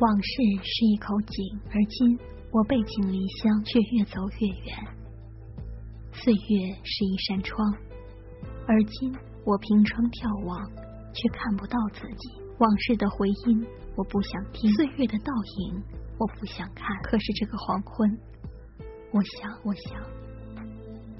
[0.00, 0.32] 往事
[0.64, 2.18] 是一口井，而今
[2.50, 4.74] 我背井离乡，却越走越远。
[6.10, 7.70] 岁月是一扇窗，
[8.66, 10.58] 而今我凭窗眺望，
[11.12, 12.40] 却看不到自己。
[12.56, 15.82] 往事的回音，我不想听；岁月的倒影，
[16.16, 16.96] 我不想看。
[17.02, 18.18] 可是这个黄昏，
[19.12, 20.00] 我想，我想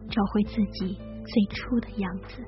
[0.08, 2.42] 找回自己最初的样子。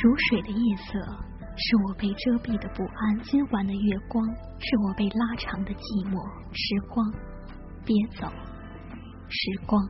[0.00, 0.92] 如水的夜色，
[1.56, 4.24] 是我被遮蔽的不安；今晚的月光，
[4.60, 6.14] 是我被拉长的寂寞。
[6.54, 7.04] 时光，
[7.84, 8.30] 别走，
[9.28, 9.82] 时光，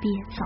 [0.00, 0.42] 别走。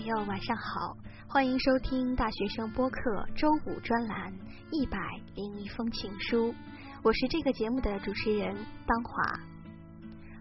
[0.00, 0.96] 朋友，晚上好，
[1.28, 4.32] 欢迎收听大学生播客周五专栏
[4.70, 4.98] 《一百
[5.34, 6.50] 零一封情书》，
[7.02, 9.38] 我是这个节目的主持人当华。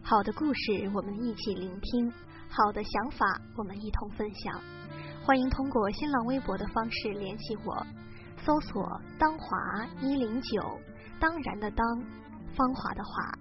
[0.02, 2.10] 好的故事，我们一起聆听；
[2.48, 3.26] 好的想法，
[3.58, 4.62] 我们一同分享。
[5.26, 7.86] 欢迎通过新浪微博的方式联系我，
[8.38, 10.80] 搜索“当华一零九”，
[11.20, 11.86] 当然的当，
[12.56, 13.38] 芳华的华。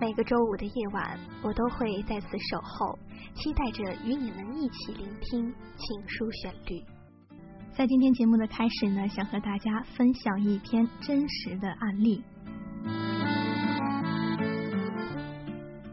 [0.00, 2.96] 每个周五的夜晚，我都会在此守候，
[3.34, 6.80] 期待着与你们一起聆听情书旋律。
[7.76, 12.22] 在今天节目的开始呢，想和大家分享一篇真实的案例。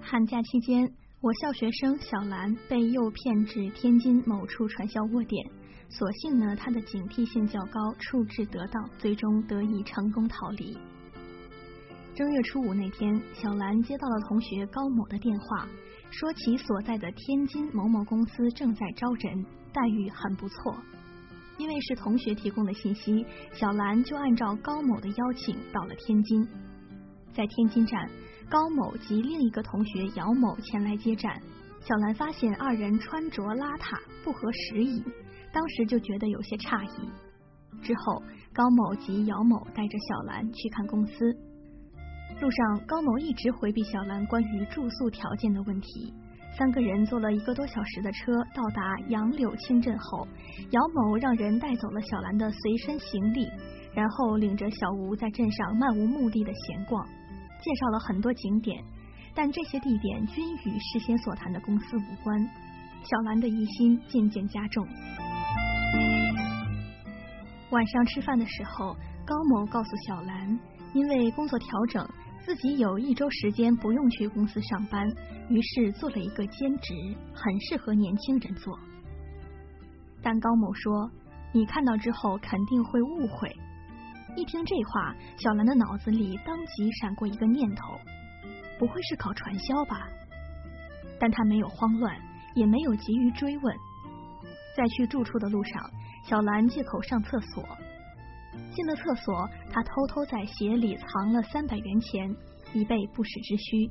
[0.03, 0.88] 寒假期间，
[1.19, 5.44] 我校学生小兰被诱骗至天津某处传销窝点，
[5.89, 10.77] 所幸呢，她的警惕性较高，处置得当，最终得以成功逃离。
[12.15, 15.67] 正月初五那天，小兰接到了同学高某的电话，
[16.09, 20.77] 说其所在的天津某某公司正在招人，待遇很不错。
[21.57, 26.47] 因为是同学提供的信息，小兰就按照高某的邀请到了天津。
[27.33, 28.09] 在天津站，
[28.49, 31.37] 高某及另一个同学姚某前来接站，
[31.81, 35.03] 小兰发现二人穿着邋遢，不合时宜，
[35.51, 37.09] 当时就觉得有些诧异。
[37.83, 41.35] 之后，高某及姚某带着小兰去看公司。
[42.41, 46.13] 路上，高某一直回避小兰关于住宿条件的问题。
[46.57, 50.28] 三个人坐了一个多小时的车，到达杨柳青镇后，
[50.72, 53.47] 姚某让人带走了小兰的随身行李，
[53.94, 57.06] 然后领着小吴在镇上漫无目的的闲逛，
[57.62, 58.84] 介绍了很多景点，
[59.34, 62.38] 但这些地点均与事先所谈的公司无关。
[63.03, 64.85] 小兰的疑心渐渐加重。
[67.72, 68.94] 晚上吃饭的时候，
[69.25, 70.59] 高某告诉小兰，
[70.94, 72.06] 因为工作调整。
[72.45, 75.03] 自己有一周时间不用去公司上班，
[75.50, 76.94] 于是做了一个兼职，
[77.33, 78.78] 很适合年轻人做。
[80.22, 81.09] 但高某说
[81.51, 83.51] ：“你看到之后肯定会误会。”
[84.38, 88.00] 一听这话，小兰的脑子里当即闪过一个念头：
[88.77, 90.07] 不会是搞传销吧？
[91.19, 92.16] 但她没有慌乱，
[92.53, 93.75] 也没有急于追问。
[94.77, 95.89] 在去住处的路上，
[96.23, 97.63] 小兰借口上厕所。
[98.73, 102.35] 进了厕所，他偷偷在鞋里藏了三百元钱，
[102.73, 103.89] 以备不时之需，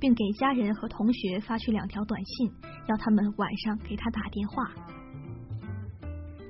[0.00, 2.50] 并给家人和同学发去两条短信，
[2.88, 4.70] 要他们晚上给他打电话。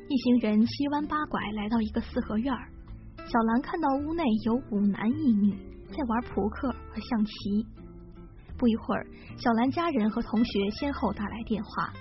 [0.08, 2.54] 一行人七弯八拐来到一个四合院，
[3.16, 5.52] 小兰看到屋内有五男一女
[5.88, 7.66] 在玩扑克和象棋。
[8.56, 9.06] 不一会儿，
[9.36, 11.92] 小兰家人和同学先后打来电话，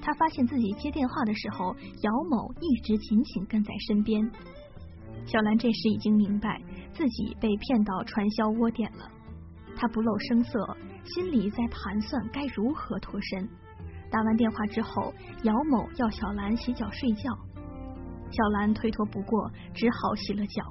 [0.00, 4.30] 他发现自己接电话的时候，姚某一直紧紧跟在身边。
[5.24, 6.60] 小兰这时已经明白
[6.92, 9.10] 自己被骗到传销窝点了，
[9.76, 13.48] 她不露声色，心里在盘算该如何脱身。
[14.10, 15.14] 打完电话之后，
[15.44, 17.30] 姚某要小兰洗脚睡觉，
[18.30, 20.62] 小兰推脱不过，只好洗了脚。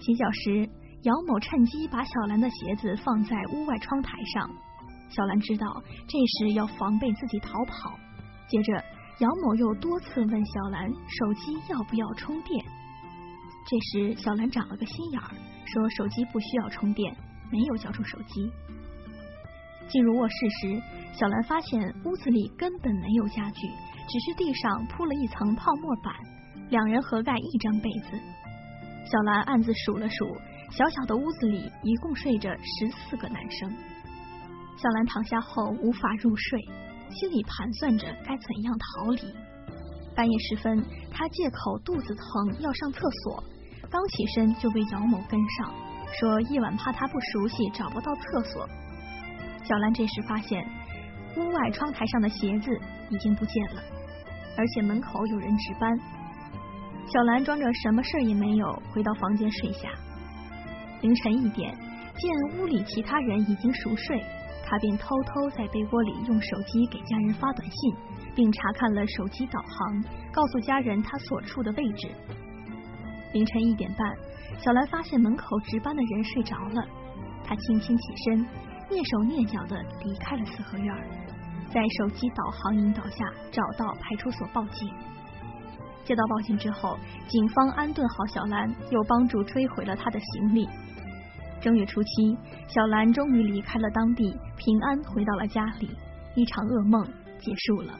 [0.00, 0.68] 洗脚时，
[1.02, 4.50] 姚某趁机把小兰的鞋子放在屋外窗台上，
[5.08, 7.96] 小兰知道这时要防备自己逃跑。
[8.48, 8.72] 接着，
[9.20, 12.64] 姚某又多次问小兰手机要不要充电。
[13.66, 15.30] 这时，小兰长了个心眼儿，
[15.64, 17.16] 说手机不需要充电，
[17.50, 18.50] 没有交出手机。
[19.88, 20.82] 进入卧室时，
[21.14, 23.66] 小兰发现屋子里根本没有家具，
[24.08, 26.14] 只是地上铺了一层泡沫板，
[26.68, 28.20] 两人合盖一张被子。
[29.10, 30.36] 小兰暗自数了数，
[30.70, 33.70] 小小的屋子里一共睡着十四个男生。
[34.76, 36.60] 小兰躺下后无法入睡，
[37.10, 39.34] 心里盘算着该怎样逃离。
[40.14, 43.42] 半夜时分，他借口肚子疼要上厕所，
[43.90, 45.74] 刚起身就被姚某跟上，
[46.20, 48.68] 说夜晚怕他不熟悉找不到厕所。
[49.64, 50.64] 小兰这时发现
[51.36, 52.70] 屋外窗台上的鞋子
[53.10, 53.82] 已经不见了，
[54.56, 55.98] 而且门口有人值班。
[57.06, 59.88] 小兰装着什么事也没有，回到房间睡下。
[61.00, 61.76] 凌晨一点，
[62.16, 64.22] 见屋里其他人已经熟睡，
[64.64, 67.94] 她便偷偷在被窝里用手机给家人发短信，
[68.34, 72.08] 并查看了手机导航，告诉家人他所处的位置。
[73.32, 74.16] 凌晨一点半，
[74.58, 76.86] 小兰发现门口值班的人睡着了，
[77.44, 78.46] 她轻轻起身，
[78.90, 80.94] 蹑手蹑脚的离开了四合院，
[81.72, 84.88] 在手机导航引导下找到派出所报警。
[86.04, 86.98] 接到报警之后，
[87.28, 90.68] 警方安顿好小兰，又帮助追回了她的行李。
[91.60, 92.36] 正月初七，
[92.68, 95.90] 小兰终于离开了当地，平安回到了家里，
[96.34, 97.02] 一场噩梦
[97.40, 97.98] 结束了。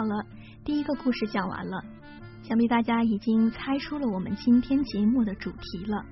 [0.00, 0.24] 好了，
[0.64, 1.84] 第一个故事讲完了，
[2.42, 6.02] 想必大家已经猜出了我们今天节目的主题了。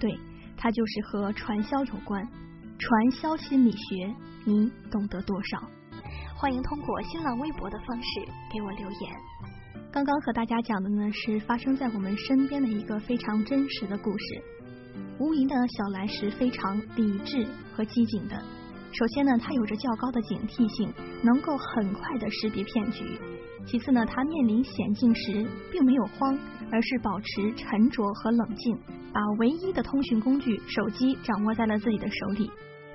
[0.00, 0.18] 对。
[0.56, 2.20] 它就是和传销有关，
[2.80, 4.12] 传销心理学，
[4.44, 5.62] 你懂得多少？
[6.34, 8.08] 欢迎通过新浪微博的方式
[8.52, 9.12] 给我留言。
[9.92, 14.42] 刚刚和大家讲的呢是发生在我们身边的一个非常真实的故事。
[15.20, 18.42] 无疑呢，小兰是非常理智和机警的。
[18.90, 20.92] 首先呢，他有着较高的警惕性，
[21.22, 23.18] 能够很快的识别骗局。
[23.66, 26.38] 其次呢，他面临险境时并没有慌，
[26.72, 28.78] 而是保持沉着和冷静。
[29.12, 32.50] 把唯一的通讯工具手机掌握在了自己的手里。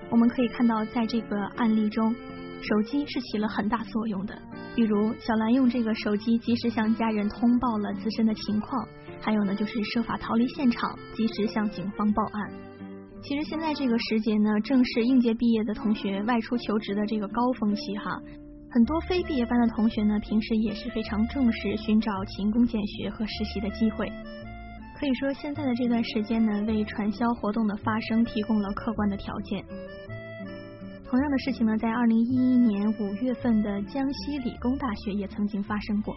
[0.09, 2.13] 我们可以看到，在这个案例中，
[2.61, 4.39] 手机是起了很大作用的。
[4.75, 8.87] 比如，小兰用这个手机及时向家人通报了自身的情况，
[9.21, 12.53] 还有呢，就是设法逃离现场，及时向警方报案。
[13.23, 18.21] 其实现在这个时节呢，正是应届毕业的同学外出求职的这个高峰期哈。
[18.69, 24.11] 很多非毕业班的同学呢，平时也是非常重视寻找勤工俭学和实习的机会。
[24.99, 29.63] 可以说，现在的这段时间呢，为传销活动的发生提供了客观的条件。
[31.09, 36.13] 同样的事情呢，在二零一一年五月份的江西理工大学也曾经发生过。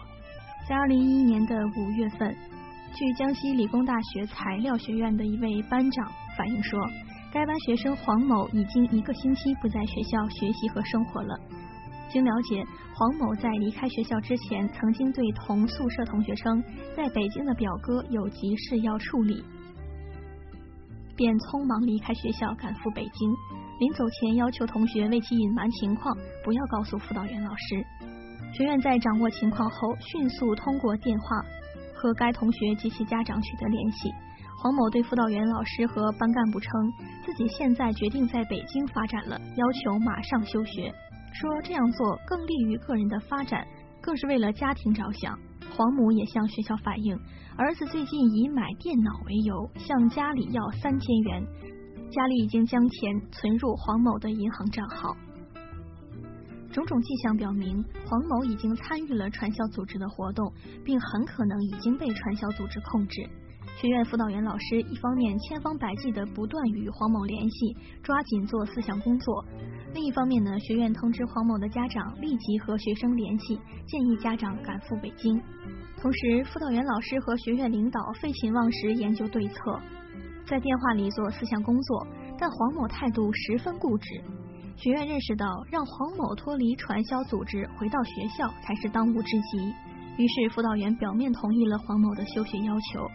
[0.67, 2.35] 在二零一一年的五月份，
[2.93, 6.79] 据江西理工大学材料学院的一位班长反映说，
[7.33, 11.37] 该班学生黄某已经一个星期不在学校学习和生活了。
[12.09, 12.63] 经了解，
[12.93, 16.63] 黄某在离开学校之前，曾经对同宿舍同学称，
[16.95, 19.43] 在北京的表哥有急事要处理，
[21.17, 23.35] 便匆忙离开学校赶赴北京。
[23.79, 27.85] 临走前，要求同学为其隐瞒情况，不要告诉辅导员老师。
[28.53, 31.27] 学院在掌握情况后，迅速通过电话
[31.93, 34.09] 和该同学及其家长取得联系。
[34.59, 36.71] 黄某对辅导员老师和班干部称，
[37.23, 40.91] 自己现在决定在北京发展了，要求马上休学。
[41.31, 43.67] 说这样做更利于个人的发展，
[44.01, 45.37] 更是为了家庭着想。
[45.75, 47.15] 黄母也向学校反映，
[47.55, 51.45] 儿子最近以买电脑为由向家里要三千元，
[52.09, 55.15] 家里已经将钱存入黄某的银行账号。
[56.73, 60.51] 种种迹象表明，黄某已经参与了传销组织的活动，
[60.83, 63.29] 并很可能已经被传销组织控制。
[63.79, 69.31] 学院辅导员老师一方面千方百计的不断与黄某联系，抓紧做思想工作；
[69.93, 75.39] 另一方面呢，学院通知黄某的家长立即和学生联系，建议家长赶赴北京。
[76.01, 79.79] 同时，辅导员老师和学院领导废寝忘食研究对策，
[80.47, 82.07] 在电话里做思想工作，
[82.39, 84.07] 但黄某态度十分固执。
[84.75, 89.59] 学院认识到，让黄某脱离传销组织回到学校才是当务之急，
[90.17, 93.07] 于是辅导员表面同意了黄某的休学要求。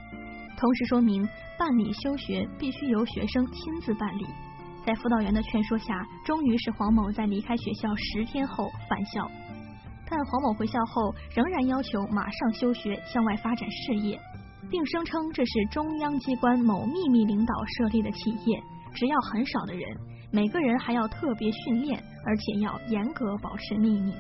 [0.57, 1.29] 同时说明，
[1.59, 4.27] 办理休学必须由学生亲自办理。
[4.85, 9.31] 在辅导员的劝说下，终于是黄某在离开学校十天后返校。
[10.09, 14.21] 但黄某回校后，仍然要求马上休学，向外发展事业，
[14.71, 19.83] 并声称这是中央机关某秘密领导设立的企业，只要很少的人，
[20.31, 24.13] 每个人还要特别训练，而且要严格保持秘密。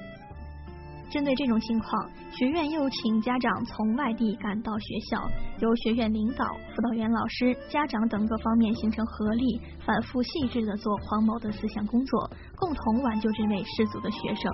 [1.12, 14.50] 针对这种情况，学院又请家长从外地赶到学校，由学院领导、辅导员老师、家长等各方面形成合力，反复细致的做黄某的思想工作，共同挽救这位失足的学生。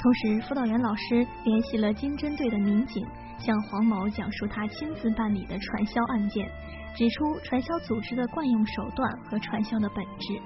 [0.00, 3.04] 同时，辅导员老师联系了经侦队的民警，
[3.40, 6.48] 向黄某讲述他亲自办理的传销案件，
[6.94, 10.40] 指出传销组织的惯用手段和传销的本质。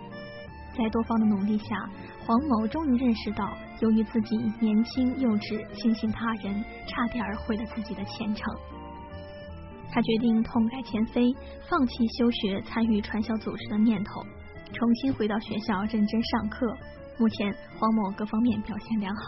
[0.76, 1.76] 在多方的努力下，
[2.26, 8.44] 黄某终于认识到，由于自己年轻幼稚、轻信他人，差点毁了自己的前程。
[9.90, 11.32] 他决定痛改前非，
[11.68, 14.20] 放弃休学参与传销组织的念头，
[14.72, 16.66] 重新回到学校认真上课。
[17.18, 19.22] 目前，黄某各方面表现良好。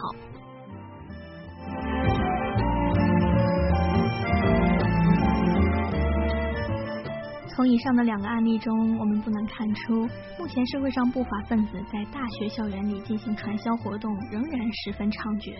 [7.56, 10.06] 从以上的两个案例中，我们不难看出，
[10.38, 15.56] 目前社会上不法分子在大学校园里进行传销活动仍然十分猖獗。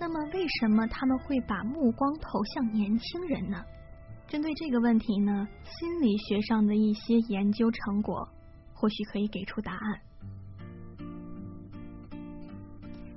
[0.00, 3.62] 那么，为什么他们会把目光投向年轻人呢？
[4.26, 8.28] 针对这个问题呢，心理学上的一些研究成果
[8.74, 10.00] 或许可以给出答案。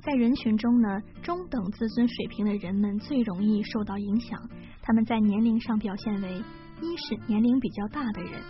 [0.03, 4.39] 在人群中呢，中等自尊水平的人们最容易受到影响，
[4.83, 6.39] 他们在年龄上表现为。
[6.81, 8.41] 一是年龄比较大的人，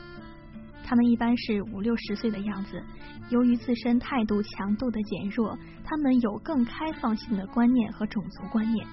[0.83, 2.81] 他们一般是五六十岁的样子。
[3.29, 8.87] 由于自身态度强度的减弱，他们有更开放性的观念和种族观念。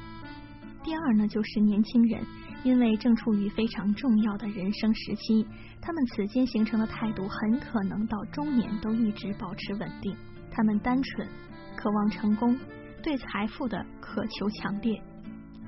[0.82, 2.22] 第二呢，就是年轻人，
[2.64, 5.46] 因为正处于非常重要的人生时期，
[5.80, 10.14] 他们此间形成的态度很可能到中年都一直保持稳定。
[10.50, 11.28] 他们单纯，
[11.76, 12.56] 渴望成功，
[13.02, 15.02] 对财富的渴求强烈。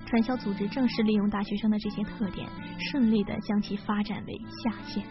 [0.08, 2.48] 传销组织正是利用大学生的这些特点，
[2.90, 5.04] 顺利的将其发展为下线。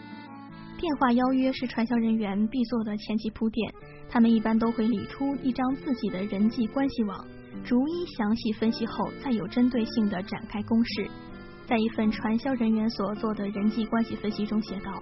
[0.76, 3.72] 电话邀约是传销人员必做的前期铺垫，
[4.10, 7.24] 他们一般都会理出一张自己的人际关系网，
[7.64, 11.08] 逐一详细分析后，再有针对性的展开攻势。
[11.64, 15.00] 在一份传销人员所做的人际关系分析中写道：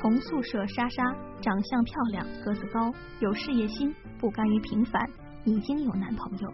[0.00, 1.04] 同宿舍莎莎，
[1.40, 5.08] 长相漂亮，个子高，有事业心，不甘于平凡，
[5.44, 6.52] 已经有男朋友。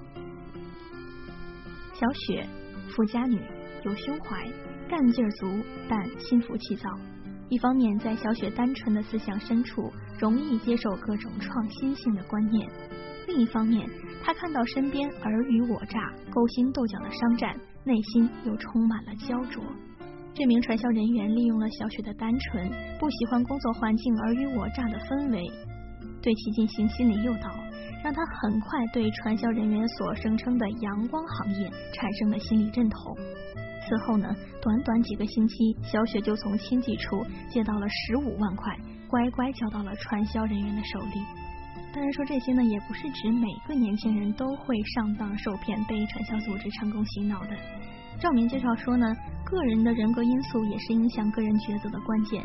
[1.94, 2.46] 小雪。
[2.94, 3.40] 富家女
[3.84, 4.46] 有胸怀，
[4.88, 5.46] 干劲儿足，
[5.88, 6.90] 但心浮气躁。
[7.48, 12.66] 一方面，在小雪单纯的思想深处，容易接受各种创新性的观念；
[13.26, 13.88] 另一方面，
[14.22, 19.62] 她看到身边尔虞我诈、勾心斗角的商战，内心又充满了焦灼。
[20.34, 25.50] 这名传销人员利用了小雪的单纯，不喜欢工作环境尔虞我诈的氛围，
[26.22, 27.50] 对其进行心理诱导。
[28.02, 33.16] 让他很快对传销人员所声称的阳光行业产生了心理认同。
[33.88, 38.76] 此后呢，短短几个星期，小雪就从亲戚处借到了十五万块，
[39.08, 41.20] 乖乖交到了传销人员的手里。
[41.92, 47.50] 当然说这些呢，也不是指每个年轻人都会上当受骗，被传销组织成功洗脑的。
[48.18, 52.42] 赵明介绍说呢，个人的人格因素也是影响个人抉择的关键。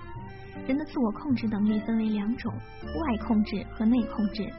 [0.68, 4.52] 人的自我控制能力分为两种：外控制和内控制。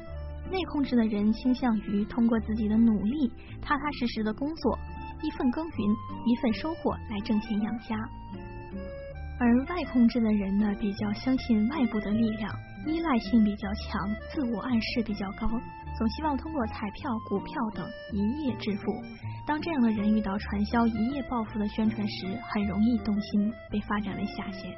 [0.50, 4.78] 内控制的人倾向于通过自己的努力、踏踏实实的工作，
[5.22, 7.96] 一份耕耘一份收获来挣钱养家；
[9.38, 12.50] 而外控制的人呢，比较相信外部的力量，
[12.86, 15.46] 依赖性比较强，自我暗示比较高，
[15.98, 18.92] 总希望通过彩票、股票等一夜致富。
[19.46, 24.70] 当这样的人遇到传销一夜暴富的宣传时，很容易动心，被发展为下线。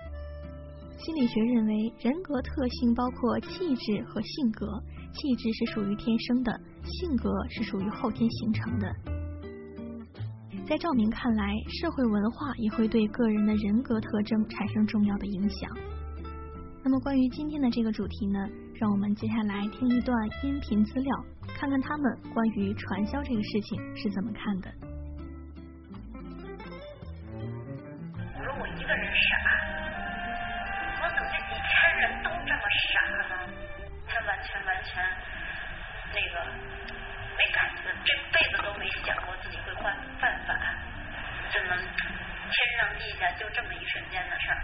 [0.99, 4.67] 心理学认为，人格特性包括气质和性格。
[5.13, 6.53] 气质是属于天生的，
[6.85, 8.95] 性格是属于后天形成的。
[10.67, 15.69] 在赵明看来，社会文化也会对个人的人格特征产生重要的影响。
[16.83, 18.39] 那么，关于今天的这个主题呢，
[18.75, 24.73] 让我们接下来听一段音频资料，看看他们关于传销这个事情是怎么看的。
[28.15, 29.37] 我说我一个人傻，
[31.03, 31.69] 我怎么这几千
[32.01, 33.19] 人都这么傻呢？
[34.11, 35.03] 他完全完全
[36.13, 36.45] 那个
[37.39, 40.59] 没感觉，这辈子都没想过自己会犯犯法，
[41.51, 44.59] 这么天上地下就这么一瞬间的事儿？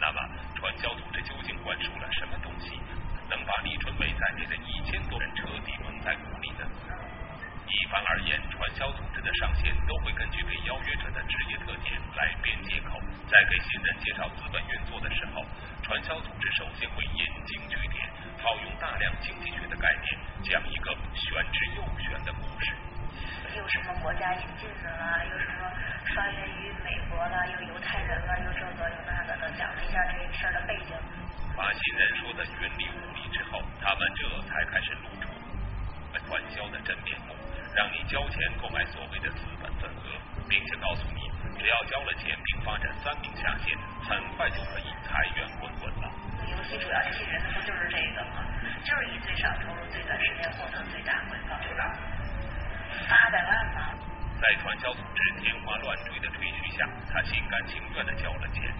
[0.00, 0.20] 那么
[0.56, 2.78] 传销组织究竟灌输了什么东西，
[3.28, 6.66] 能把李春梅在内的一千多人彻底蒙在鼓里呢？
[7.70, 12.98] 一般而言，传销组织的上线都会根据被邀约者的职业特点来编接口，
[13.30, 15.44] 在给新人介绍资本运作的时候，
[15.82, 18.10] 传销组织首先会引经据典。
[18.40, 20.06] 套用大量经济学的概念，
[20.42, 22.72] 讲一个玄之又玄的故事。
[23.54, 25.70] 又什么国家引进的啦，又什么
[26.14, 30.96] 发源于美国啦，又犹太人啦，又这个又那个的，讲了一下这事儿的背景。
[31.54, 35.28] 把新人说的云里雾里之后，他们这才开始露出
[36.26, 37.34] 传销的真面目，
[37.74, 46.10] 让你交钱购买所谓的资本份额，并且告诉你，只要交了钱并发展三名下线，很快就可以财源滚滚了。
[46.50, 48.42] 游戏主要这些人不就是这个吗？
[48.82, 51.94] 就是以最少投入、最短时间获得最大回报，对吧？
[53.08, 53.94] 八百万吗？
[54.40, 58.72] 在传销组织天花乱坠的吹嘘下，他心甘情愿的交了钱。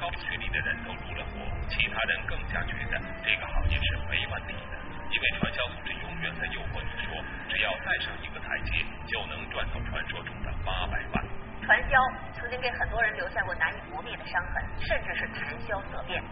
[0.00, 4.76] 高学历的人都入了伙，其他人更加觉得这个行业是没问题的，
[5.10, 7.10] 因为传销组织永远在诱惑你说，
[7.50, 11.24] 只要再上一个台阶，就能赚到传说中的八百万。
[11.66, 11.98] 传销
[12.34, 16.22] 曾经给很多人留下过难以磨灭的伤痕，甚至是谈笑色变。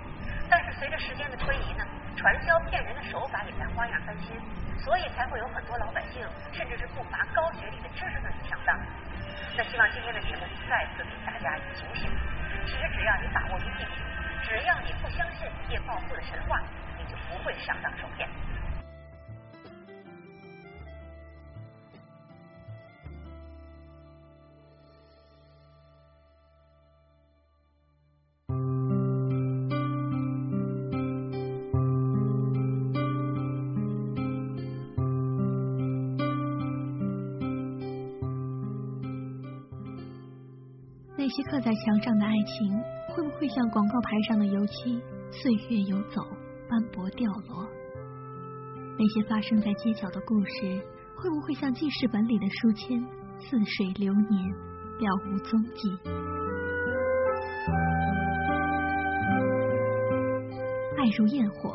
[0.48, 1.84] 但是随着时间的推移呢，
[2.16, 4.34] 传销骗人的手法也在花样翻新，
[4.78, 8.78] 所以才会有很多老百姓，甚至是不乏高学历的知识分子上当。
[9.56, 12.10] 那希望今天的节目再次给大家以警醒。
[12.64, 13.88] 其实只要你把握住一点，
[14.42, 16.62] 只要你不相信一夜暴富的神话，
[16.96, 18.28] 你就不会上当受骗。
[41.28, 42.72] 那些刻在墙上的爱情，
[43.08, 44.98] 会不会像广告牌上的油漆，
[45.30, 46.22] 岁月游走，
[46.70, 47.68] 斑驳掉落？
[48.98, 50.80] 那些发生在街角的故事，
[51.16, 52.98] 会不会像记事本里的书签，
[53.38, 54.42] 似水流年，
[55.00, 55.98] 了无踪迹？
[60.96, 61.74] 爱如焰火，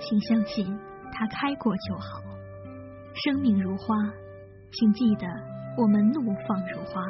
[0.00, 0.74] 请相信
[1.12, 2.22] 它开过就好。
[3.12, 3.94] 生命如花，
[4.72, 5.26] 请记得
[5.76, 7.02] 我们怒放如花。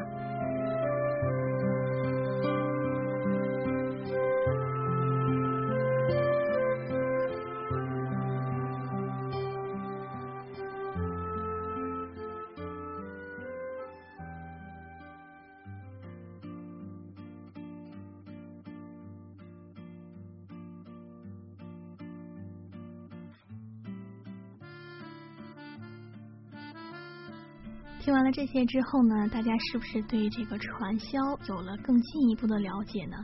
[28.26, 31.18] 了这些之后呢，大家是不是对这个传销
[31.48, 33.16] 有了更进一步的了解呢？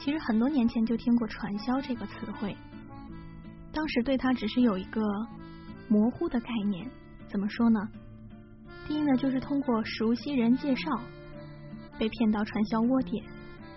[0.00, 2.56] 其实很多年前就听过传销这个词汇，
[3.72, 5.00] 当时对它只是有一个
[5.86, 6.90] 模糊的概念。
[7.28, 7.80] 怎么说呢？
[8.88, 10.90] 第一呢，就是通过熟悉人介绍
[11.98, 13.22] 被骗到传销窝点；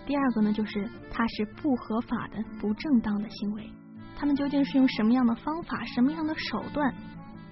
[0.06, 3.70] 第二个呢，就是它是不合法的、不正当的行为。
[4.16, 6.94] 他们究竟是用什么样的方法、什么样的手段？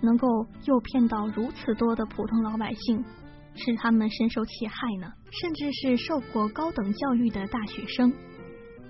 [0.04, 3.04] 能够诱骗到如此多的普通老百姓，
[3.54, 5.12] 使他们深受其害呢？
[5.30, 8.12] 甚至是受过高等教育的大学生。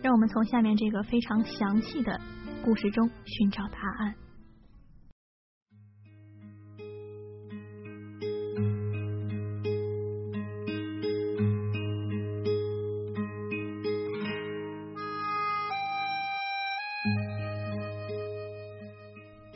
[0.02, 2.20] 让我们从下面这个非常详细的
[2.62, 4.23] 故事中寻找答案。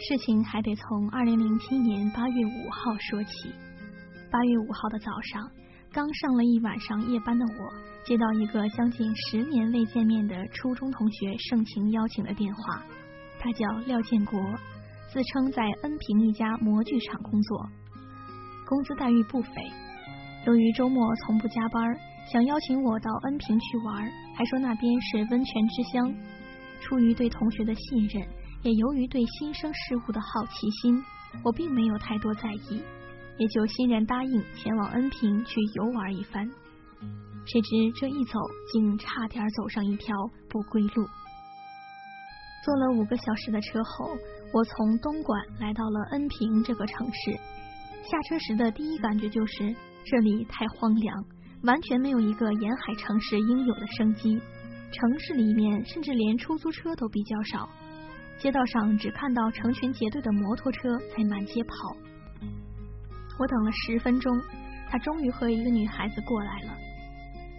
[0.08, 3.52] 事情还得从二零零七年八月五号说起。
[4.32, 5.50] 八月五号的早上，
[5.92, 12.82] 刚上了一晚上夜班的我，接到一个将近十年未见面的初中同学盛情邀请的电话。
[13.38, 14.40] 他叫廖建国，
[15.12, 17.68] 自称在恩平一家模具厂工作，
[18.66, 19.50] 工资待遇不菲。
[20.46, 21.94] 由于周末从不加班，
[22.32, 26.14] 想邀请我到恩平去玩，还说那边是温泉之乡。
[26.80, 28.26] 出于对同学的信任。
[28.62, 31.02] 也由于对新生事物的好奇心，
[31.44, 32.82] 我并没有太多在意，
[33.38, 36.50] 也就欣然答应前往恩平去游玩一番。
[37.46, 37.68] 谁知
[37.98, 38.38] 这一走，
[38.72, 40.14] 竟差点走上一条
[40.48, 41.06] 不归路。
[42.64, 44.10] 坐了五个小时的车后，
[44.52, 47.32] 我从东莞来到了恩平这个城市。
[48.10, 51.24] 下车时的第一感觉就是这里太荒凉，
[51.62, 54.38] 完全没有一个沿海城市应有的生机。
[54.90, 57.68] 城市里面甚至连出租车都比较少。
[58.38, 61.74] 街道上只看到成群结队的摩托车在满街跑。
[63.38, 64.32] 我等了十分钟，
[64.88, 66.76] 他终于和一个女孩子过来了。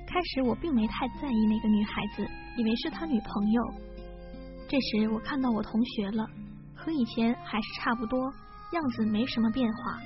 [0.07, 3.63] 开始我并没太在意那个女孩子，以为是他女朋友。
[4.67, 6.25] 这时我看到我同学了，
[6.75, 8.19] 和以前还是差不多，
[8.71, 9.99] 样子没什么变化，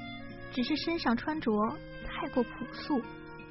[0.51, 1.51] 只是身上穿着
[2.05, 3.01] 太过朴素，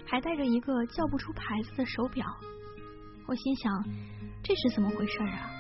[0.05, 2.27] 还戴着一个叫不出牌子的手表。
[3.27, 3.85] 我心想，
[4.43, 5.51] 这是怎么回事啊？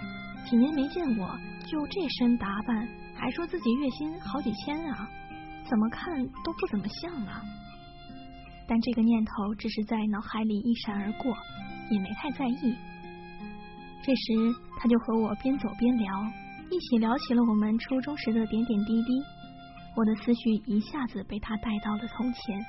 [0.48, 1.38] 几年没见我。
[1.64, 5.09] 就这身打扮，还说自己月薪好几千啊？
[5.64, 6.12] 怎么看
[6.44, 7.40] 都不怎么像啊！
[8.68, 11.33] 但这个念头只是在脑海里一闪而过，
[11.88, 12.76] 也没太在意。
[14.02, 16.12] 这时，他就和我边走边聊，
[16.70, 19.22] 一起聊起了我们初中时的点点滴滴。
[19.96, 22.61] 我的思绪一下子被他带到了从前，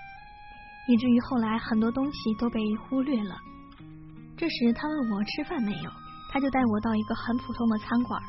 [0.87, 3.35] 以至于后来很多东西都被忽略了。
[4.37, 5.91] 这时，他问我吃饭没有，
[6.33, 8.19] 他就带我到一个很普通的餐馆。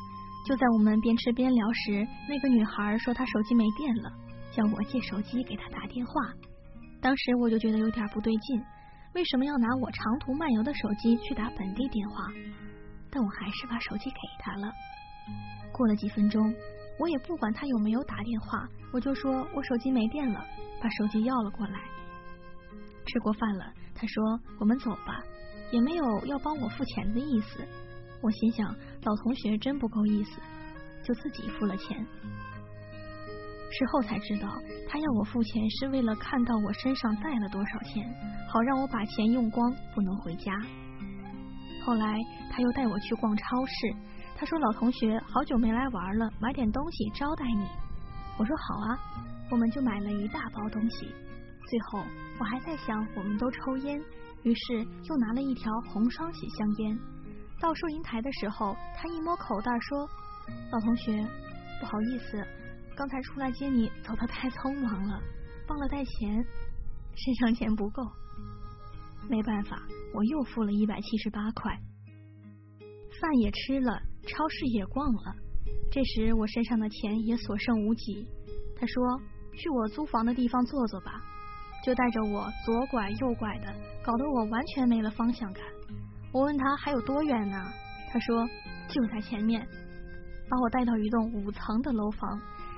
[0.45, 4.13] 就在我们边吃边聊时，那个女孩说她手机没电了，
[4.51, 6.13] 叫我借手机给她打电话。
[7.01, 8.63] 当时我就觉得有点不对劲，
[9.15, 12.31] 为什么要拿我长途漫游的手机去打本地电话？
[13.09, 14.71] 但我还是把手机给她了。
[15.73, 16.53] 过了几分钟，
[16.99, 20.45] 我也不管她有没有打电话，我就说我手机没电了，
[20.79, 21.79] 把手机要了过来。
[23.07, 25.23] 吃过饭了，她说：“我们走吧。”
[25.73, 27.67] 也没有要帮我付钱的意思。
[28.21, 28.67] 我心想，
[29.03, 30.41] 老同学真不够意思，
[31.03, 32.05] 就自己付了钱。
[33.71, 34.47] 事后才知道，
[34.87, 38.07] 他要我付钱是为了看到我身上带了多少钱，
[38.47, 40.53] 好让我把钱用光，不能回家。
[41.85, 42.19] 后来
[42.51, 43.73] 他又带我去逛超市，
[44.35, 47.67] 他说：“老同学，好久没来玩了，买点东西招待你。”
[48.39, 48.99] 我说：“好啊。”
[49.51, 51.05] 我们就买了一大包东西。
[51.67, 52.03] 最后
[52.39, 54.01] 我还在想，我们都抽烟，
[54.41, 54.73] 于是
[55.03, 56.97] 又拿了一条红双喜香烟。
[57.59, 60.07] 到收银台的时候，他一摸口袋说
[60.71, 61.25] ：“老同学，
[61.79, 62.45] 不好意思。”
[62.95, 65.19] 刚才出来接你，走的太匆忙了，
[65.67, 66.45] 忘了带钱，
[67.15, 68.03] 身上钱不够，
[69.29, 69.81] 没办法，
[70.13, 71.77] 我又付了一百七十八块。
[73.19, 75.35] 饭也吃了，超市也逛了，
[75.91, 78.25] 这时我身上的钱也所剩无几。
[78.77, 79.21] 他说
[79.57, 81.21] ：“去我租房的地方坐坐吧。”
[81.83, 83.67] 就带着我左拐右拐的，
[84.03, 85.63] 搞得我完全没了方向感。
[86.35, 87.57] 我问他还有多远呢？
[88.11, 88.45] 他说
[88.89, 89.65] 就在前面，
[90.49, 92.29] 把我带到一栋五层的楼房。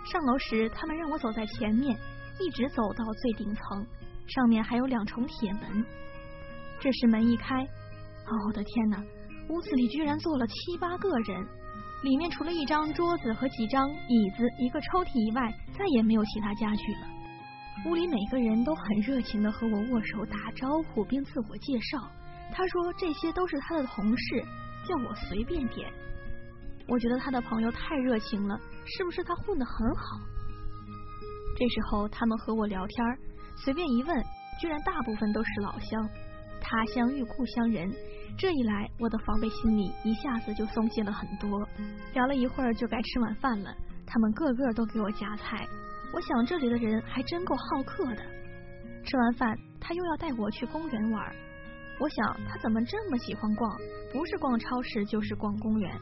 [0.06, 1.98] 上楼时，他们让我走在前面，
[2.40, 3.84] 一直走到最顶层，
[4.28, 5.84] 上面还有两重铁门。
[6.80, 9.04] 这时门一开，哦，我的天哪！
[9.50, 11.44] 屋子里居然坐了七八个人，
[12.04, 17.08] 里面除了一张桌子和几张椅子、一个抽屉以外，再也没有其他家具了。
[17.88, 21.98] 屋里每个人都很热情的和我握手打招呼，并自我介绍。
[22.54, 24.44] 他说这些都是他的同事，
[24.88, 25.92] 叫我随便点。
[26.88, 30.20] 我觉得他的朋友太热情了，是不是他混得很好？
[31.58, 33.18] 这时候他们和我聊天，
[33.58, 34.24] 随便一问，
[34.60, 36.10] 居然大部分都是老乡，
[36.62, 37.92] 他乡遇故乡人。
[38.38, 41.68] 这一来，我的防备心理一下子就松懈了很多。
[42.14, 45.68] 聊了一会儿，就该吃晚饭了，他们个个都给我夹菜。
[46.14, 48.24] 我想这里的人还真够好客的。
[49.04, 51.36] 吃完饭，他又要带我去公园玩。
[52.00, 53.76] 我想他怎么这么喜欢逛？
[54.12, 56.00] 不是逛超市，就是逛公园。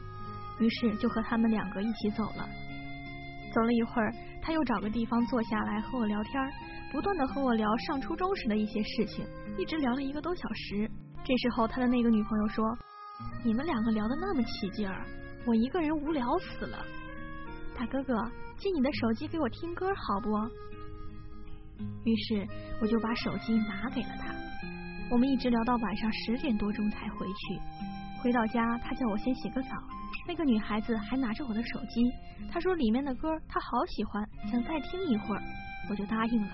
[0.58, 2.48] 于是就和他们两个一起走了。
[3.52, 6.52] 走了一会儿，他又找个地方坐下来和我聊天，
[6.92, 9.26] 不断的和我聊上初中时的一些事情，
[9.58, 10.90] 一直聊了一个多小时。
[11.24, 12.64] 这时候他的那个女朋友说
[13.42, 15.04] ：“你们两个聊的那么起劲儿，
[15.46, 16.84] 我一个人无聊死了。
[17.78, 18.14] 大哥哥，
[18.58, 20.30] 借你的手机给我听歌好不？”
[22.04, 22.46] 于是
[22.80, 24.32] 我就把手机拿给了他。
[25.08, 27.60] 我们一直聊到晚上十点多钟才回去。
[28.20, 29.70] 回到家，他叫我先洗个澡。
[30.26, 32.02] 那个女孩子还拿着我的手机，
[32.50, 35.42] 她说里面的歌她好喜欢，想再听一会儿，
[35.88, 36.50] 我就答应了。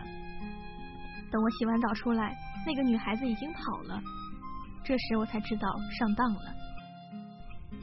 [1.31, 2.37] 等我洗完澡出来，
[2.67, 3.99] 那个女孩子已经跑了。
[4.85, 6.55] 这时我才知道上当了。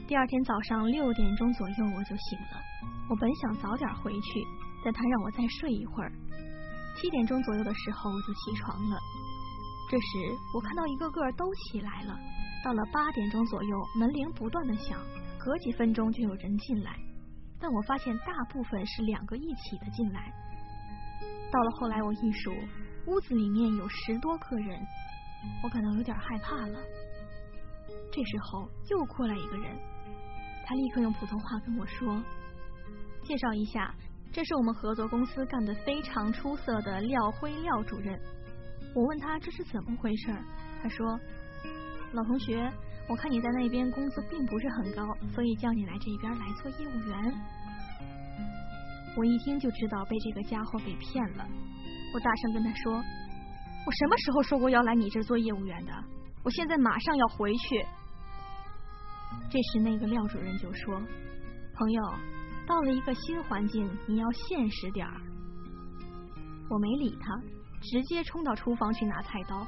[0.06, 2.62] 第二天早上六点钟左右我就醒了，
[3.08, 4.46] 我本想早点回去，
[4.84, 6.12] 但他让我再睡一会儿。
[6.94, 8.96] 七点钟左右的时候我就起床了。
[9.90, 10.06] 这时
[10.54, 12.16] 我看到一个个都起来了。
[12.62, 14.96] 到了八点钟左右，门铃不断的响。
[15.36, 16.94] 隔几分钟就有人进来，
[17.58, 20.32] 但我发现大部分是两个一起的进来。
[21.50, 22.54] 到了后来，我一数，
[23.06, 24.78] 屋子里面有十多个人，
[25.64, 26.78] 我感到有点害怕了。
[28.12, 29.76] 这时候又过来一个人，
[30.66, 32.22] 他立刻用普通话跟我说
[33.24, 33.92] ：“介绍一下，
[34.30, 38.20] 这是我们合作公司干的非常出色的廖辉廖主任。”
[38.94, 40.34] 我问他这是怎么回事，
[40.82, 41.06] 他说
[42.12, 42.70] ：“老同学。”
[43.08, 45.02] 我看你在那边工资并不是很高，
[45.34, 47.34] 所以叫你来这边来做业务员。
[49.16, 51.44] 我一听就知道被这个家伙给骗了，
[52.14, 52.92] 我大声跟他说
[53.84, 55.92] ：“我什么时候说过要来你这做业务员的？
[56.44, 57.84] 我现在马上要回去。”
[59.50, 60.94] 这时那个廖主任就说
[61.74, 62.14] ：“朋友，
[62.64, 65.20] 到了一个新环境，你要现实点儿。”
[66.70, 67.34] 我没理他，
[67.80, 69.66] 直接冲到厨房去拿菜刀。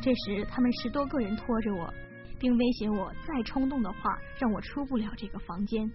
[0.00, 1.92] 这时他们十多个人拖着我。
[2.38, 3.98] 并威胁我再冲动的话，
[4.38, 5.90] 让我出不了这个房间。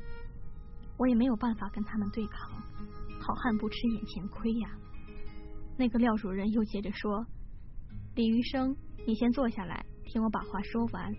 [0.98, 2.50] 我也没有办法跟他们对抗，
[3.20, 4.70] 好汉不吃眼前亏呀。
[5.78, 7.24] 那个廖主任又接着说
[8.18, 11.14] ：“李余生，你先坐下来，听我把话说完。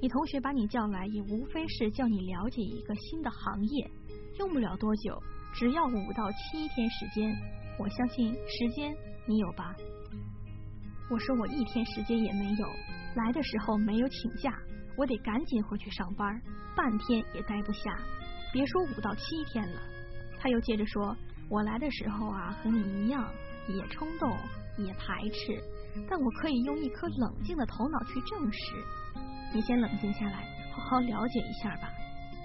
[0.00, 3.90] 你同学把你叫来，也无非是叫你了解一个新的行业，
[4.38, 5.20] 用不了多久，
[5.54, 7.34] 只要五到七天时间。
[7.80, 8.94] 我相信时间
[9.26, 9.74] 你有吧？”
[11.10, 12.66] 我说：“我一天时间也没有。”
[13.16, 14.52] 来的时候没有请假，
[14.96, 16.40] 我得赶紧回去上班，
[16.76, 17.96] 半天也待不下，
[18.52, 19.80] 别说五到七天了。
[20.38, 21.16] 他又接着说
[21.48, 23.26] ：“我来的时候啊，和你一样，
[23.68, 24.30] 也冲动，
[24.76, 25.58] 也排斥，
[26.10, 28.74] 但我可以用一颗冷静的头脑去证实。
[29.54, 31.88] 你先冷静下来，好好了解一下吧。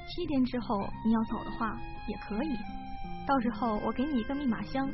[0.07, 2.55] 七天之后你要走的话也可以，
[3.27, 4.89] 到时候我给你一个密码箱，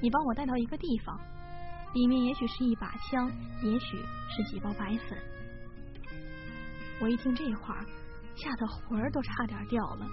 [0.00, 1.18] 你帮我带到一个地方。
[1.92, 3.28] 里面也许是一把枪，
[3.62, 5.18] 也许是几包白粉。
[7.00, 7.84] 我一听这话，
[8.36, 10.06] 吓得魂儿都差点掉了。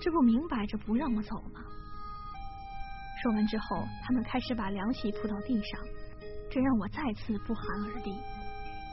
[0.00, 1.60] 这不明摆着不让我走吗？
[3.22, 5.80] 说完之后，他们开始把凉席铺到地上，
[6.50, 8.16] 这让我再次不寒而栗。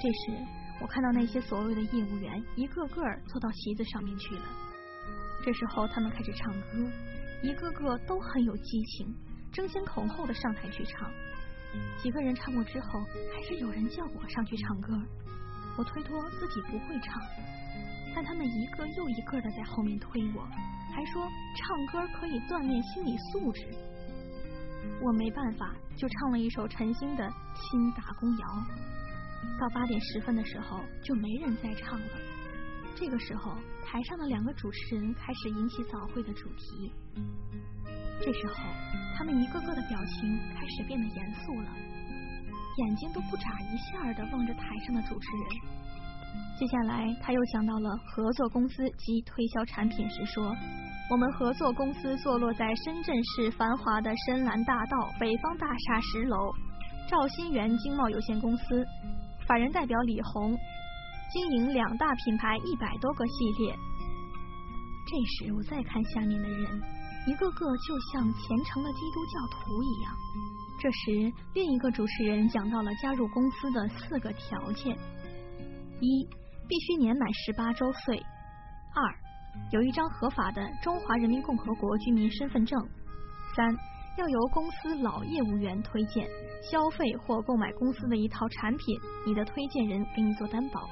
[0.02, 0.38] 这时，
[0.82, 4.44] 我看到那些所谓的业务员一个个坐到席子上面去了。
[5.46, 6.92] 这时候，他们开始唱歌，
[7.42, 9.16] 一个个都很有激情，
[9.52, 11.12] 争先恐后的上台去唱。
[12.02, 13.00] 几个人唱过之后，
[13.34, 14.94] 还是有人叫我上去唱歌。
[15.78, 17.22] 我推脱自己不会唱，
[18.14, 20.44] 但他们一个又一个的在后面推我，
[20.94, 23.62] 还说唱歌可以锻炼心理素质。
[25.02, 27.24] 我没办法，就唱了一首陈星的
[27.56, 28.48] 《新打工谣》。
[29.60, 32.08] 到八点十分的时候，就没人再唱了。
[32.96, 36.92] 这个时候，台上的两个主持人开始引起早会的主题。
[38.20, 38.56] 这时候，
[39.16, 41.70] 他们一个个的表情开始变得严肃了，
[42.78, 45.48] 眼睛都不眨一下的望着台上的主持人。
[46.60, 50.56] 接下来，他又讲到了合作公司及推销产品时说。
[51.10, 56.38] 我们合作公司坐落在深圳市繁华的深蓝大道北方大厦十楼，
[57.10, 58.86] 赵新元经贸有限公司，
[59.46, 60.58] 法人代表李红，
[61.34, 63.74] 经营两大品牌一百多个系列。
[65.08, 66.82] 这时我再看下面的人，
[67.26, 70.14] 一个个就像虔诚的基督教徒一样。
[70.80, 74.98] 这时另一个主持人讲到了加入公司的四个条件：
[76.02, 76.28] 一，
[76.68, 78.18] 必须年满十八周岁；
[78.94, 79.16] 二。
[79.72, 82.80] 有一张合法的中华人民共和国居民身份证。
[83.56, 83.76] 三，
[84.18, 86.26] 要由公司老业务员推荐
[86.72, 90.90] 消费或购买公司的一套产品，你的推荐人给你做担保。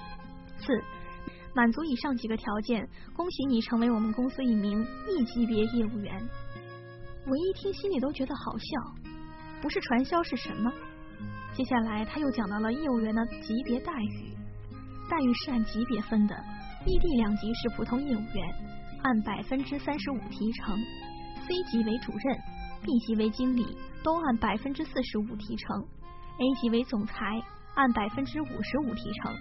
[0.59, 0.83] 四，
[1.55, 6.29] 满足以上几个条件，恭喜你成为我们公司一名一级别业务员。
[7.25, 8.65] 我一听心里都觉得好笑，
[9.61, 10.71] 不是传销是什么？
[11.53, 14.33] 接下来他又讲到了业务员的级别待遇，
[15.09, 16.35] 待遇是按级别分的。
[16.85, 18.55] B、D 两级是普通业务员，
[19.03, 20.77] 按百分之三十五提成
[21.45, 22.39] ；C 级为主任
[22.81, 27.15] ，B 级为经理，都按百分之四十五提成；A 级为总裁，
[27.75, 29.35] 按百分之五十五提成。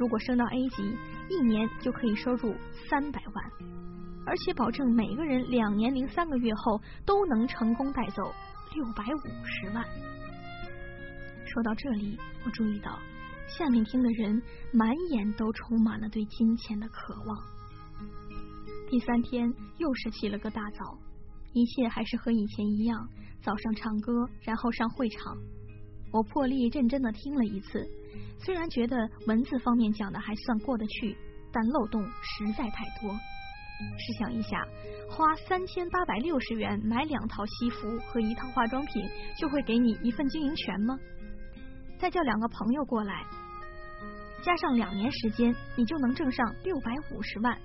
[0.00, 0.96] 如果升到 A 级，
[1.28, 2.54] 一年就可以收入
[2.88, 3.44] 三百万，
[4.24, 8.22] 而且保证每个人两年零三个月后都能成功带走
[8.74, 9.84] 六百五十万。
[11.44, 12.98] 说到这里，我注意到。
[13.46, 14.40] 下面听的人
[14.72, 17.36] 满眼都充满了对金钱的渴望。
[18.88, 20.96] 第三天又是起了个大早，
[21.52, 23.06] 一切还是和以前一样，
[23.42, 25.36] 早上唱歌，然后上会场。
[26.10, 27.86] 我破例认真的听了一次，
[28.38, 28.96] 虽然觉得
[29.26, 31.16] 文字方面讲的还算过得去，
[31.52, 33.12] 但漏洞实在太多。
[33.98, 34.62] 试想一下，
[35.08, 40.98] 花三千八百六十元买两套西服和一套化妆品，就会给你一份经营权吗？
[41.98, 43.24] 再叫两个朋友过来。
[44.42, 47.58] 加上两年时间，你就能挣上六百五十万，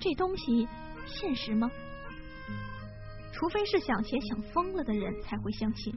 [0.00, 0.66] 这东西
[1.06, 1.70] 现实吗？
[3.32, 5.94] 除非是想钱想疯了的人才会相信。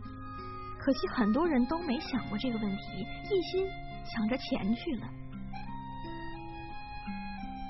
[0.79, 3.67] 可惜很多人都没想过这个问题，一心
[4.05, 5.07] 想着钱去了。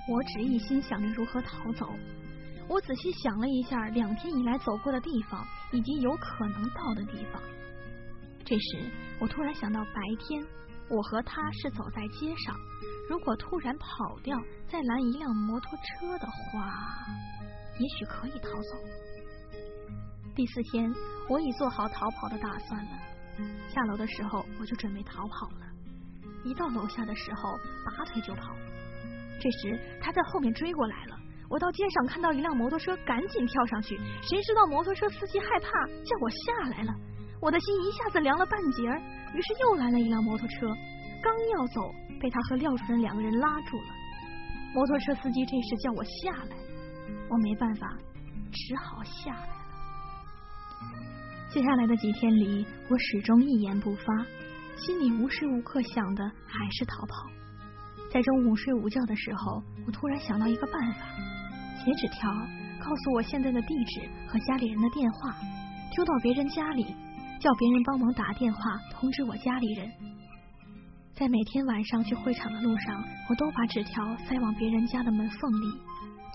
[0.07, 1.89] 我只一心想着如何逃走。
[2.67, 7.41] 我仔细想了一下两天以来走过的地方，以及有可能到的地方。
[8.45, 10.41] 这时，我突然想到白天。
[10.91, 12.55] 我和他是走在街上，
[13.07, 14.35] 如果突然跑掉，
[14.67, 16.73] 再拦一辆摩托车的话，
[17.77, 18.75] 也许可以逃走。
[20.39, 20.89] 第四天，
[21.28, 22.91] 我已做好逃跑的打算了。
[23.67, 25.67] 下楼的时候，我就准备逃跑了。
[26.45, 28.56] 一到楼下的时候，拔腿就跑。
[29.38, 31.19] 这时，他在后面追过来了。
[31.49, 33.97] 我到街上看到一辆摩托车，赶紧跳上去。
[34.21, 35.67] 谁知道摩托车司机害怕，
[36.06, 36.93] 叫我下来了。
[37.41, 38.97] 我的心一下子凉了半截儿。
[39.36, 40.67] 于是又来了一辆摩托车，
[41.21, 43.89] 刚要走，被他和廖主任两个人拉住了。
[44.73, 46.56] 摩托车司机这时叫我下来，
[47.30, 47.93] 我没办法，
[48.54, 49.58] 只好下来。
[51.51, 54.03] 接下来的几天里，我始终一言不发，
[54.77, 57.29] 心里无时无刻想的还是逃跑。
[58.12, 60.99] 在中午睡午觉的时候，我突然想到一个办法：
[61.83, 62.31] 写纸条，
[62.79, 65.35] 告诉我现在的地址和家里人的电话，
[65.95, 66.85] 丢到别人家里。
[67.39, 68.59] 叫别人帮忙打电话
[68.91, 69.89] 通知我家里人，
[71.15, 75.71] 在每天晚上去会场的路上，我都把纸条塞往别人家的门缝里，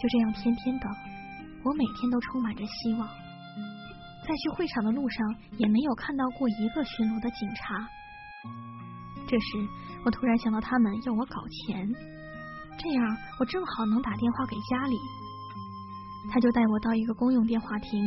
[0.00, 0.90] 就这样天天等。
[1.62, 3.06] 我每天都充满着希望。
[4.26, 7.86] 在去会场的路上，也没有看到过一个巡逻的警察。
[9.28, 9.68] 这时，
[10.04, 11.86] 我突然想到他们要我搞钱，
[12.78, 14.98] 这样我正好能打电话给家里。
[16.30, 18.02] 他就带我到一个公用电话亭。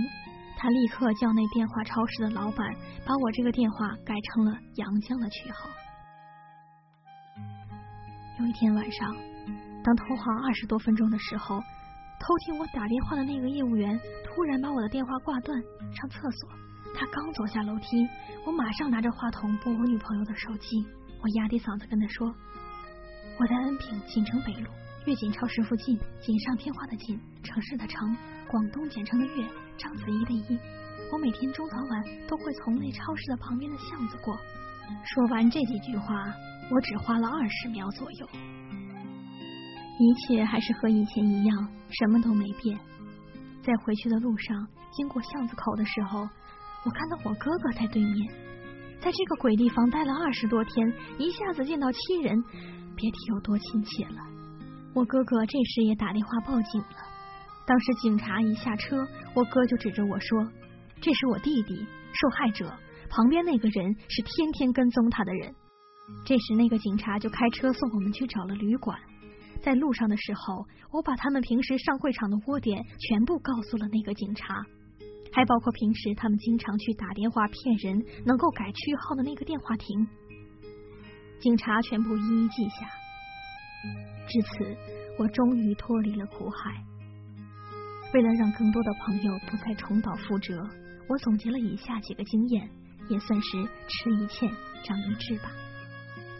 [0.60, 2.67] 他立刻叫那电话超市的老板
[3.06, 5.69] 把我这个电话改成了杨江的区号。
[8.39, 9.15] 有一天晚上，
[9.84, 11.62] 当通话二十多分钟的时候，
[12.19, 15.62] 偷听我打电话的那个业务员突然把我的电话挂断，
[15.93, 16.49] 上厕所。
[16.95, 18.08] 他刚走下楼梯，
[18.45, 20.86] 我马上拿着话筒拨我女朋友的手机，
[21.21, 22.34] 我压低嗓子跟她说
[23.39, 24.69] ：“我在恩平锦城北路
[25.06, 28.15] 粤锦超市附近，锦上添花的锦，城市的城，
[28.49, 29.45] 广东简称的粤，
[29.77, 30.60] 章子怡的怡。
[31.12, 34.36] 我每天中早晚都会从那超市的旁边的巷子过。”
[35.03, 36.34] 说完这几句话，
[36.71, 38.27] 我只花了二十秒左右，
[40.00, 42.78] 一切还是和以前一样，什么都没变。
[43.64, 46.28] 在回去的路上，经过巷子口的时候。
[46.86, 48.34] 我看到我哥哥在对面，
[49.02, 52.42] 在这个鬼地方待了二十多天，一下子见到亲人，
[52.96, 54.22] 别提有多亲切了。
[54.94, 56.98] 我哥哥这时也打电话报警了。
[57.66, 60.48] 当时警察一下车，我哥就指着我说
[61.02, 61.76] ：“这是我弟弟，
[62.14, 62.72] 受害者。
[63.10, 65.54] 旁边那个人是天天跟踪他的人。”
[66.24, 68.98] 这时那个警察就开车送我们去找了旅馆。
[69.58, 74.63] 在路上的时候，我把他们平时上会场的窝点全部告诉了那个警察。
[75.34, 80.08] 还包括平时他们经常去打电话骗人能够改区号的那个电话亭，
[81.39, 82.88] 警察全部一一记下。
[84.28, 84.76] 至此，
[85.20, 86.84] 我终于脱离了苦海。
[88.13, 90.67] 为了让更多的朋友不再重蹈覆辙，
[91.08, 92.67] 我总结了以下几个经验，
[93.10, 93.52] 也算是
[93.88, 94.50] 吃一堑
[94.84, 95.52] 长一智吧。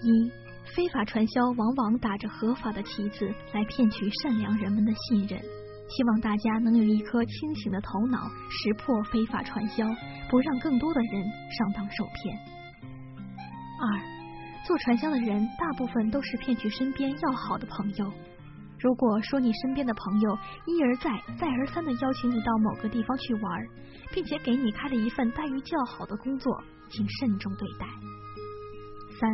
[0.01, 0.32] 一、
[0.75, 5.39] 非法传销往往打着合法的旗子来骗取善良人们的信任。
[5.89, 9.88] 希望大家能有一颗清醒的头脑，识破非法传销，
[10.30, 12.38] 不让更多的人上当受骗。
[13.80, 13.99] 二，
[14.65, 18.12] 做传销的人大部分都是骗取身边要好的朋友。
[18.80, 23.65] 如果说你身边的朋友一而再、再而三的邀请你到某个地方去玩，
[24.12, 27.88] 并且给你开了一份待遇较好的工作，请慎重对待。
[29.19, 29.32] 三，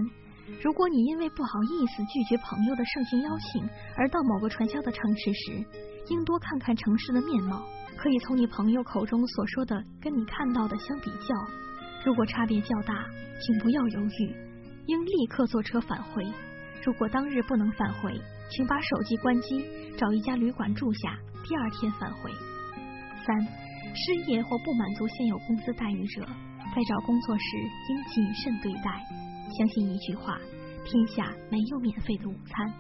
[0.62, 5.66] 如果你因为不好意思拒绝朋友的盛情邀请而到某个传销的城市时，
[6.10, 7.64] 应多看看城市的面貌，
[7.96, 11.36] 可以从你朋友口中所说的跟你看到的相比较。
[12.06, 12.94] 如果差别较大，
[13.42, 14.36] 请不要犹豫，
[14.88, 16.26] 应立刻坐车返回。
[16.86, 18.14] 如果当日不能返回，
[18.50, 19.66] 请把手机关机，
[19.98, 22.30] 找一家旅馆住下，第二天返回。
[23.26, 23.40] 三、
[23.96, 26.22] 失业或不满足现有工资待遇者，
[26.76, 27.44] 在找工作时
[27.90, 29.23] 应谨慎对待。
[29.58, 30.38] 相信一句话：
[30.86, 32.74] 天下没有免费的午餐。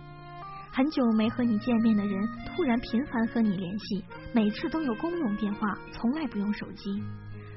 [0.72, 6.90] 很久没和你见面的人突然频繁和你联系，每次都有公用电话，从来不用手机，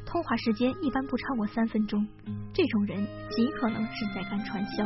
[0.05, 2.07] 通话时间一般不超过三分钟。
[2.53, 4.85] 这种人极可能是在干传销。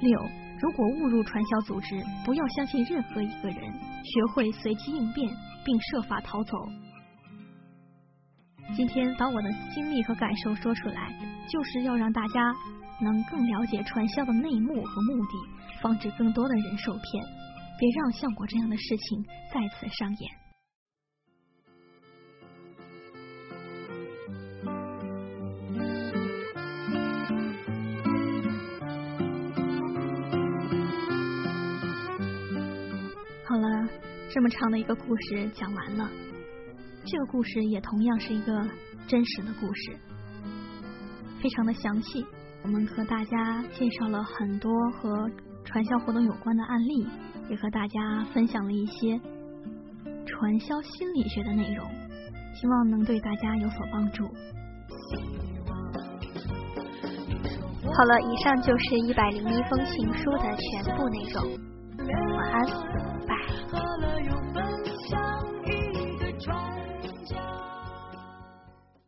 [0.00, 0.20] 六，
[0.60, 3.60] 如果误入传销组织，不要相信任何一个人，
[4.04, 5.28] 学会随机应变，
[5.64, 6.56] 并设法逃走。
[8.76, 11.12] 今天把我的经历和感受说出来，
[11.48, 12.54] 就是要让大家。
[13.00, 15.32] 能更了解传销的内幕和目的，
[15.82, 17.24] 防止更多的人受骗，
[17.78, 20.30] 别让像我这样的事情再次上演。
[33.46, 33.88] 好了，
[34.32, 36.10] 这么长的一个故事讲完了，
[37.04, 38.66] 这个故事也同样是一个
[39.06, 39.96] 真实的故事，
[41.40, 42.24] 非常的详细。
[42.64, 45.30] 我们和大家介绍了很多和
[45.64, 47.06] 传销活动有关的案例，
[47.50, 49.20] 也和大家分享了一些
[50.24, 51.86] 传销心理学的内容，
[52.54, 54.24] 希望能对大家有所帮助。
[57.92, 61.44] 好了，以上就是一百零一封情书的全部内容。
[62.34, 62.66] 晚安。
[63.26, 64.13] 拜